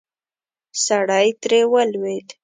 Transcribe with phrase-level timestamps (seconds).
[0.85, 2.27] سړی ترې ولوېد.